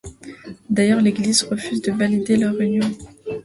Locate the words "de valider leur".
1.83-2.59